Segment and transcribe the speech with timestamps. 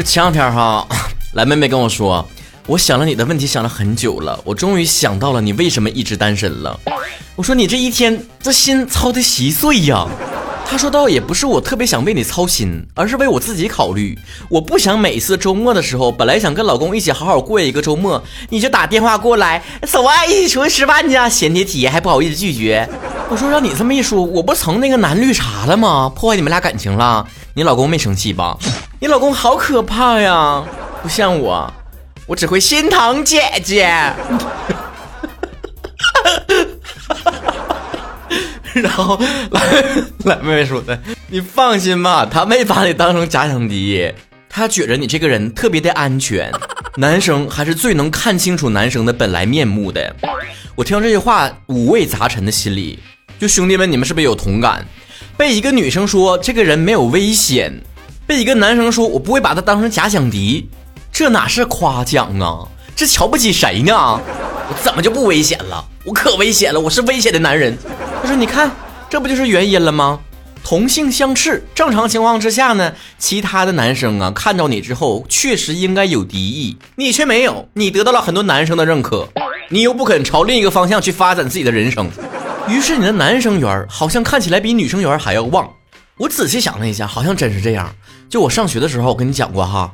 [0.00, 0.88] 这前两天哈，
[1.36, 2.26] 蓝妹妹跟我说，
[2.66, 6.80] 我想了你的问题想了很久了，我终于想到了你为什么一直单身了。
[7.36, 10.08] 我说你这一天这心操的稀碎呀。
[10.64, 14.18] 他说倒也不是我特别想为你操心，而是为我自己考虑。
[14.48, 22.88] 我不想每次周末的时候，本来想跟老公一起好好过一个周末，你就打电话过来，走啊，一起出去吃饭去啊，嫌铁体还不好意思拒绝。
[23.28, 26.10] 我说让你这么一说，我不成那个男绿茶了吗？
[26.16, 27.26] 破坏你们俩感情了？
[27.52, 28.56] 你老公没生气吧？
[29.02, 30.62] 你老公好可怕呀，
[31.02, 31.72] 不像我，
[32.26, 33.88] 我只会心疼姐姐。
[38.74, 39.18] 然后
[39.52, 39.62] 来
[40.26, 44.12] 来妹妹说的，你放心吧，他没把你当成假想敌，
[44.50, 46.52] 他觉着你这个人特别的安全。
[46.96, 50.14] 男生还是最能看清楚男生的本来面目的。
[50.74, 52.98] 我听到这句话，五味杂陈的心里，
[53.38, 54.84] 就兄弟们，你们是不是有同感？
[55.38, 57.72] 被一个女生说这个人没有危险，
[58.30, 60.68] 被一个男生说我不会把他当成假想敌，
[61.10, 62.62] 这哪是夸奖啊？
[62.94, 63.92] 这瞧不起谁呢？
[63.92, 65.84] 我怎么就不危险了？
[66.04, 67.76] 我可危险了，我是危险的男人。
[68.22, 68.70] 他说：“你看，
[69.08, 70.20] 这不就是原因了吗？
[70.62, 79.26] 同性相斥，正常情况之下呢，其他的男生啊，看到你之后，确实应该有敌意，你却没有，你得到了很多男生的认可，
[79.70, 82.08] 你又不肯朝另一个方向去发展自己的人生，
[82.68, 85.68] 于是你的男生缘好像看起来比女生缘还要旺。
[86.20, 87.90] 我仔细想了一下，好像真是这样。
[88.28, 89.90] 就我上学的时候，我跟你讲过哈，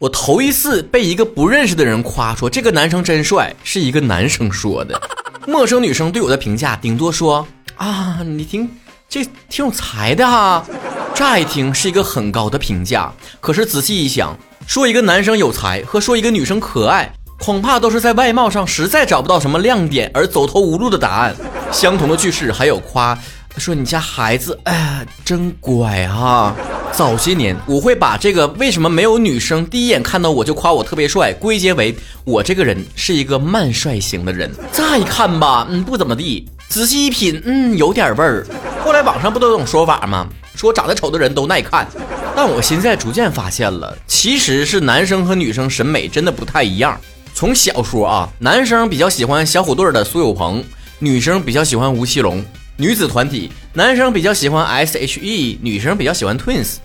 [0.00, 5.00] 我头一次被一个不认识的人夸说这个男生真帅，是一个男生说的，
[5.46, 7.46] 陌生女生对我的评价顶多说。”
[7.78, 8.68] 啊，你听，
[9.08, 10.66] 这挺有才的哈。
[11.14, 21.36] 乍一听是一个很高的评价，可是仔细一想，说一个男生有才和说一个女生可爱，恐怕都是在外貌上实在找不到什么亮点而走投无路的答案。
[21.70, 23.16] 相同的句式还有夸，
[23.56, 26.54] 说你家孩子，哎呀，真乖哈。
[26.92, 31.94] 早些年我会把这个为什么没有女生第一眼看到我就夸我特别帅，归结为
[32.24, 34.50] 我这个人是一个慢帅型的人。
[34.72, 36.48] 乍一看吧，嗯，不怎么地。
[36.68, 38.46] 仔细一品，嗯，有点味儿。
[38.84, 40.26] 后来网上不都有种说法吗？
[40.54, 41.86] 说长得丑的人都耐看。
[42.34, 46.98] 但我现在逐渐发现了，其实是男生和女生审美真的不太一样。
[47.34, 50.62] 从小说啊，男生比较喜欢小虎队的苏有朋，
[50.98, 52.44] 女生比较喜欢吴奇隆。
[52.80, 56.76] 女子团体，男生比较喜欢 S.H.E，女生比较喜欢 Twins。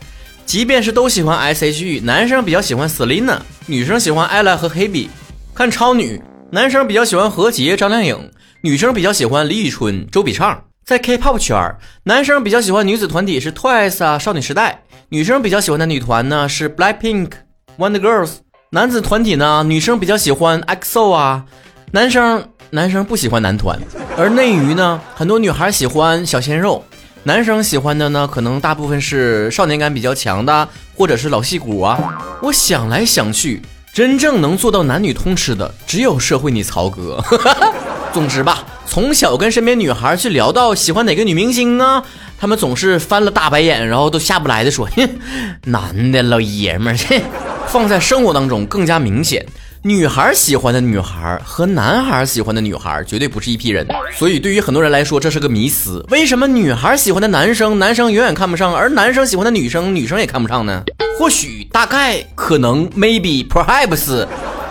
[0.45, 5.07] 即便是都喜欢 S.H.E，男生比较喜欢 Selina，女生喜欢 Ella 和 Hebe。
[5.53, 8.29] 看超女，男生比较喜欢何洁、张靓颖。
[8.59, 17.29] 女生比较喜欢李宇春、周笔畅，在 K-pop 圈男生比较喜欢女子团体是 Twice 啊，少女时代；女生比较喜欢的女团呢是 Blackpink、
[17.77, 18.31] Wonder Girls。
[18.71, 21.45] 男子团体呢，女生比较喜欢 EXO 啊，
[21.91, 23.79] 男生男生不喜欢男团。
[24.17, 26.81] 而内娱呢，很多女孩喜欢小鲜肉，
[27.23, 31.99] 男生喜欢的呢，可能大部分是少年感比较强的，或者是老戏骨啊。
[32.41, 33.61] 我想来想去，
[33.93, 37.21] 真正能做到男女通吃的，只有社会你曹哥。
[38.13, 42.01] 总之吧，从小跟身边女孩去聊到喜欢哪个女明星啊，
[42.39, 45.09] 他们总是翻了大白眼，然后都下不来的说：“哼，
[45.69, 47.21] 男的老爷们儿。
[47.67, 49.45] ”放在生活当中更加明显，
[49.87, 53.85] 女孩喜欢的女孩和男孩喜欢的女孩绝对不是一批人。
[54.17, 60.83] 所以对于很多人来说，这是个迷思：为什么女孩喜欢的男生，男生永远看不上，而男生喜欢的女生，女生也看不上呢？
[61.19, 64.25] 或许、大概、可能、maybe、perhaps。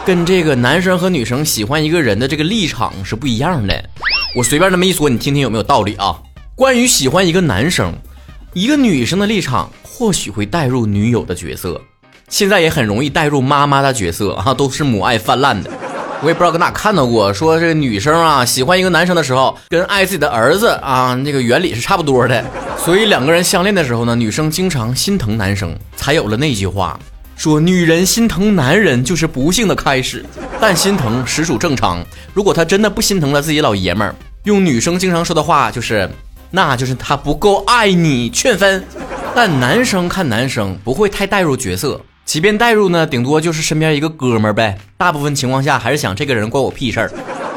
[0.05, 3.85] 跟这个男生和女生喜欢一个人的这个立场是不一样的。
[4.35, 6.19] 我随便那么一说，你听听有没有道理啊？
[6.57, 7.95] 关于喜欢一个男生，
[8.53, 11.81] 一个女生的立场或许会带入女友的角色，
[12.29, 15.71] 现在也很容易带入妈妈的角色啊，都是母爱泛滥的。
[16.23, 22.45] 我也不知道搁哪看到过，说这个女生啊喜欢一个男生的时候，跟爱自己的儿子啊那个原理是差不多的。
[22.79, 26.99] 所以两个人相恋的时候呢，女生经常心疼男生，才有了那句话。
[27.37, 30.25] 说女人心疼男人就是不幸的开始，
[30.61, 32.03] 但心疼实属正常。
[32.33, 34.15] 如果他真的不心疼了自己老爷们儿，
[34.45, 36.09] 用女生经常说的话就是，
[36.51, 38.83] 那就是他不够爱你，劝分。
[39.35, 44.79] 但男生看男生不会太带入角色，即便带入呢，顶多就是身边一个哥们儿呗。
[44.97, 47.13] 大部分情况下还是想这个人关我屁事儿。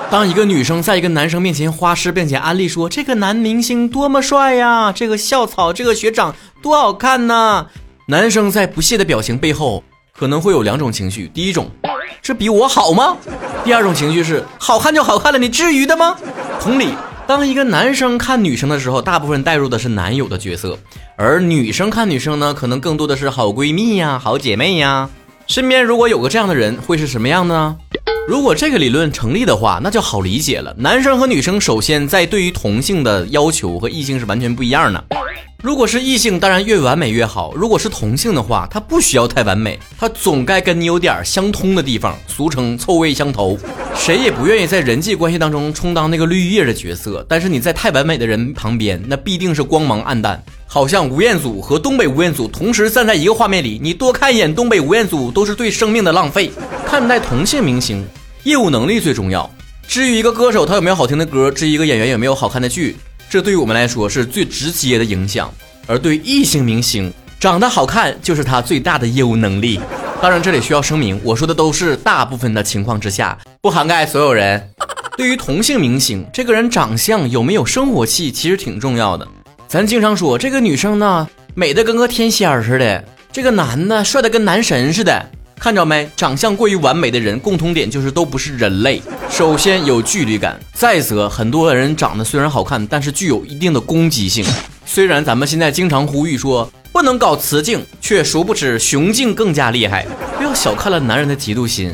[0.09, 7.67] 当一个女生在一个男生面前花式并且安利说这个男明星多么帅呀，这个校草这个学长多好看呐。
[8.07, 9.83] 男生在不屑的表情背后，
[10.17, 11.69] 可能会有两种情绪：第一种，
[12.21, 13.17] 这比我好吗？
[13.65, 16.15] 第二种情绪是，好看就好看了，你至于的吗？
[16.61, 16.93] 同理，
[17.27, 20.79] 当一个男生看女生的时候，大部分带入的是男友的角色，
[21.17, 25.09] 而女生看女生呢，可能更多的是好闺蜜呀、好姐妹呀。
[25.45, 27.75] 身边如果有个这样的人，会是什么样呢？
[28.29, 30.73] 如果这个理论成立的话，那就好理解了。
[30.77, 35.03] 男生和女生首先在对于同性的要求和异性是完全不一样的。
[35.63, 43.57] 如果是异性，当然越完美越好；如果是同性的话，他不需要太完美，他总该跟你有点相通的地方，俗称臭味相投。
[43.95, 50.41] 谁也不愿意在人际关系当中充当那个绿叶的角色，但是你在太完美的人旁边，那必定是光芒暗淡。
[50.67, 56.51] 好像吴彦祖和东北吴彦祖同时站在一个画面里，你多看一眼东北吴彦祖都是对生命的浪费。
[56.85, 58.05] 看待同性明星，
[58.43, 59.49] 业务能力最重要。
[59.87, 62.95] 至于一个歌手他有没有好听的歌，至于一个演员有没有好看的剧。
[63.29, 65.53] 这对于我们来说是最直接的影响，
[65.85, 69.79] 而对异性明星长得好看就是他最大的业务能力。
[70.21, 74.69] 当然，这里需要声明，我说的都是大部分的情况之下，不涵盖所有人。
[75.15, 79.27] 对于同性明星，这个人长相有没有生活气，其实挺重要的。
[79.67, 85.29] 咱经常说这个女生呢，美的跟个天仙似的；这个男的帅的跟男神似的。
[85.59, 86.07] 看着没？
[86.15, 89.01] 长相过于完美的人，共同点就是都不是人类。
[89.29, 94.45] 首先有距离感，再则很多人长得虽然好看，但是具有一定的攻击性。
[94.85, 100.05] 虽然咱们现在经常呼吁说不能搞雌竞，却殊不知雄竞更加厉害。
[100.37, 101.91] 不要小看了男人的嫉妒心，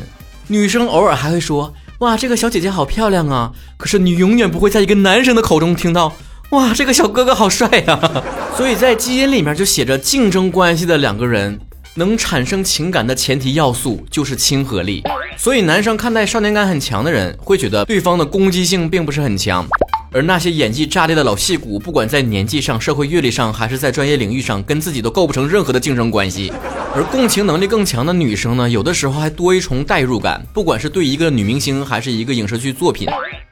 [0.48, 6.12] 女生偶尔还会说哇这个小姐姐好漂亮啊，可是你永远不会在一个男生的口中听到
[6.50, 7.98] 哇这个小哥哥好帅呀。
[8.56, 11.58] 所以在基因里面就写着竞争关系的两个人。
[11.96, 15.00] 能产生情感的前提要素就是亲和力，
[15.36, 19.64] 所以男生看待少年感很强的人，会觉得对方的攻击性并不是很强，
[20.10, 26.52] 而那些演技炸裂的老戏骨，不管在年纪上、社会阅历上，还是在专业领域上，跟自己都构不成任何的竞争关系。
[26.96, 33.08] 而共情能力更强的女生呢，有的时候还多一重代入感，不管是对一个女明星，还是一个影视剧作品。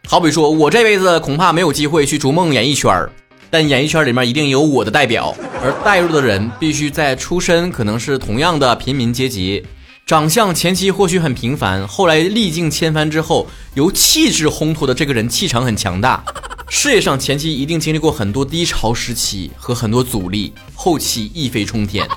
[0.08, 3.08] 好比说，我这辈子恐怕没有机会去逐梦演艺圈儿。
[3.52, 9.62] 但演艺圈里面一定有我的代表，而代入的人必须在出身可能是同样的平民阶级，
[10.06, 16.24] 长相前期或许很平凡，后来历尽千帆之后，由气质烘托的这个人气场很强大。
[16.70, 22.08] 事业上前期一定经历过很多低潮时期和很多阻力，后期一飞冲天。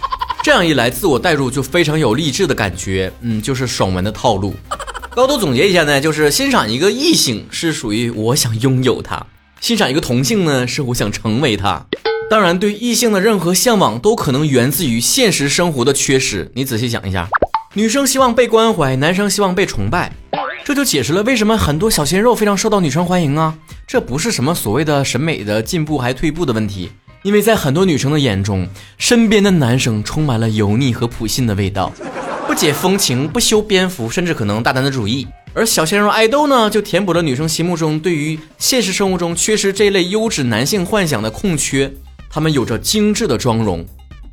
[0.42, 4.56] 这样一来，自我代入就非常有励志的感觉，嗯，就是爽文的套路。
[5.10, 9.22] 高度总结一下呢，就是欣赏一个异性是属于我想拥有他。
[9.66, 11.84] 欣赏一个同性呢，是我想成为他。
[12.30, 16.52] 当然，对异性的任何向往都可能源自于现实生活的缺失。
[16.54, 17.28] 你仔细想一下，
[17.74, 20.12] 女生希望被关怀，男生希望被崇拜，
[20.64, 23.58] 这就解释了为什么很多小鲜肉非常受到女生欢迎啊。
[23.88, 26.92] 这不是什么所谓的审美的进步还退步的问题，
[27.24, 28.68] 因为在很多女生的眼中，
[29.00, 31.92] 身边的男生充满了油腻和普信的味道，
[32.46, 35.26] 不解风情，不修边幅，甚至可能大胆的主义。
[35.58, 41.90] 而小鲜肉爱豆呢，就填补了女生心目中对于现实生活中缺失这类优质男性幻想的空缺。
[42.30, 43.86] 他们有着精致的妆容，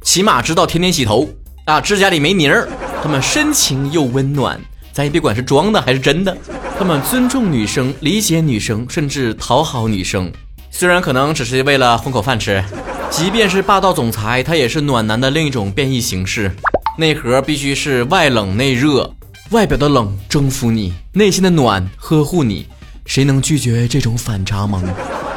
[0.03, 1.29] 起码知道天天洗头
[1.67, 2.69] 啊，指甲里没泥儿。
[3.01, 4.61] 他们深情又温暖，
[4.93, 6.37] 咱也别管是装的还是真的。
[6.77, 10.29] 他们尊重女生，理解女生，甚至讨好女生。
[10.73, 12.65] 虽然可能只是为了混口饭吃，
[13.11, 16.51] 即便是霸道总裁，他也是暖男的另一种变异形式。
[16.99, 19.15] 内核必须是外冷内热。
[19.53, 22.67] 外表的冷征服你，内心的暖呵护你，
[23.05, 24.83] 谁能拒绝这种反差萌？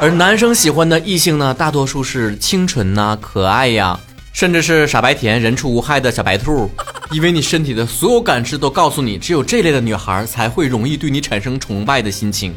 [0.00, 4.00] 而男生喜欢的异性呢，大多数是清纯呐、可爱呀，
[4.32, 6.70] 甚至是傻白甜、人畜无害的小白兔。
[7.12, 12.54] 因为你身体的所有感知都告诉你，只有这类的女孩才会容易对你产生崇拜的心情。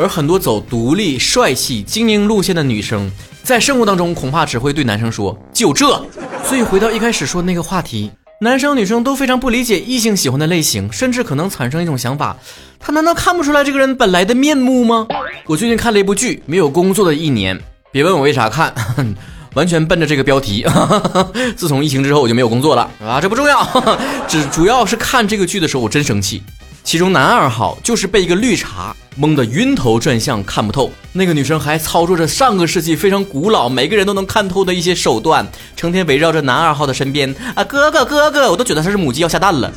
[0.00, 3.08] 而很多走独立、帅气、精英路线的女生，
[3.44, 6.04] 在生活当中恐怕只会对男生说“就这”。
[6.44, 8.10] 所以回到一开始说那个话题。
[8.38, 12.36] 男生女生都非常不理解异性喜欢的类型，甚至可能产生一种想法：
[12.78, 15.06] 他难道看不出来这个人本来的面目吗？
[15.46, 17.56] 我最近看了一部剧《没有工作的一年》，
[17.90, 18.74] 别问我为啥看，
[19.54, 20.66] 完全奔着这个标题。
[21.56, 23.66] 自从疫情之后我就没有工作了啊，这不重要，
[24.28, 26.42] 只主要是看这个剧的时候我真生气。
[26.86, 30.88] 其中男二号就是被一个绿茶蒙得晕头转向，看不透。
[31.12, 39.68] 那个女生还操作着上个世纪非常古老、每个人都能看透的一些手段，成天围绕着男二号的身边啊，哥哥哥哥，我都觉得他是母鸡要下蛋了。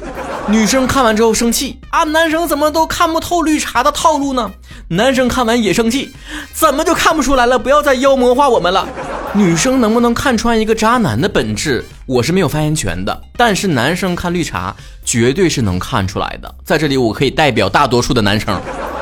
[0.49, 4.51] 女生看完之后生气啊，男生怎么都看不透绿茶的套路呢？
[4.89, 6.11] 男生看完也生气，
[6.53, 7.57] 怎么就看不出来了？
[7.57, 8.87] 不要再妖魔化我们了。
[9.33, 11.83] 女生能不能看穿一个渣男的本质？
[12.09, 13.21] 我是没有发言权的。
[13.37, 14.75] 但是男生看绿茶
[15.05, 16.55] 绝对是能看出来的。
[16.65, 18.59] 在这里，我可以代表大多数的男生。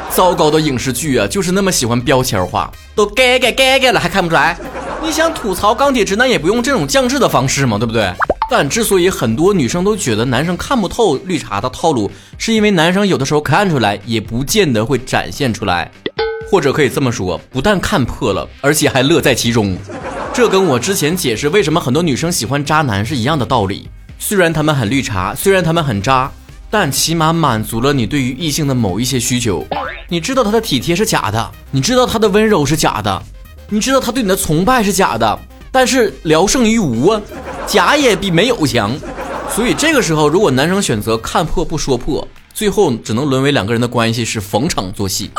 [0.09, 4.57] 糟糕的影视剧啊，就是那么喜欢标签化，都改改改改了还看不出来？
[5.01, 8.11] 你想吐槽钢铁直男也不用这种降智的方式嘛，对不对？
[8.51, 15.89] 但之所以很多女生都觉得男生看不透绿茶的套路，是因为男生有的时候看出来，也不见得会展现出来。
[16.49, 19.77] 或者可以这么说，不但看破了，而且还乐在其中。
[20.38, 23.89] 这跟我之前解释为什么很多女生喜欢渣男是一样的道理。
[24.20, 26.32] 虽然他们很绿茶，虽然他们很渣，
[26.70, 29.65] 但起码满足了你对于异性的某一些需求。
[30.08, 33.24] 你知道他的体贴是假的，你知道他的温柔是假的，
[33.67, 35.39] 你知道他对你的崇拜是假的，
[35.72, 37.20] 但是聊胜于无啊，
[37.65, 38.96] 假也比没有强。
[39.50, 45.32] 所以这个时候，如果男生选择看破不说破，最后只能沦为两个人的关系是逢场作戏。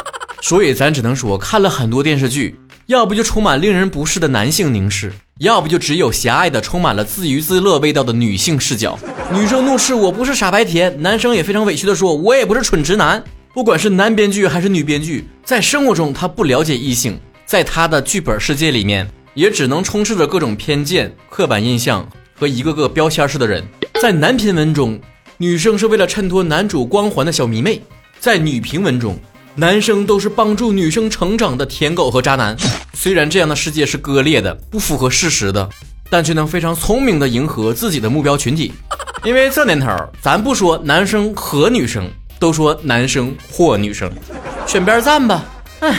[0.42, 8.98] 所以咱只能说，看了很多电视剧，要不就充满令人不适的男性凝视，要不就只有狭隘的、充满了自娱自乐味道的女性视角。
[9.30, 13.22] 女生怒斥我不是傻白甜，男生也非常委屈的说，我也不是蠢直男。
[13.52, 23.62] 不管是男编剧还是女编剧，在生活中他不了解异性，在他的剧本世界里面，也只能充斥着各种偏见、刻板印象和一个个标签式的人。
[24.00, 24.98] 在男频文中，
[25.36, 27.82] 女生是为了衬托男主光环的小迷妹；
[28.18, 29.18] 在女评文中，
[29.58, 32.56] 男生都是帮助女生成长的舔狗和渣男。
[32.94, 35.68] 虽然这样的世界是割裂的、不符合事实的，
[36.08, 38.72] 但却能非常聪明的迎合自己的目标群体。
[39.24, 39.88] 因为这年头，
[40.22, 42.08] 咱不说男生和女生。
[42.38, 44.08] 都说男生或女生，
[44.64, 45.44] 选边站吧。
[45.80, 45.92] 唉，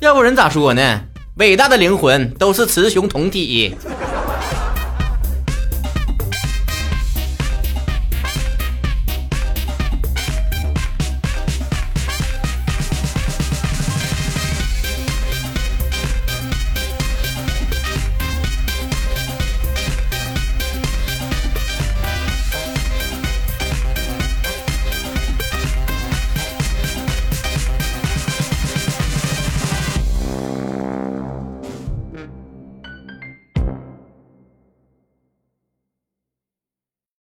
[0.00, 1.00] 要不人咋说呢？
[1.36, 3.74] 伟大的灵魂都是雌雄同体。